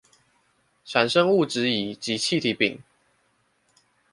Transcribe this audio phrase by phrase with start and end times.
[0.83, 2.81] 產生物質乙及氣體丙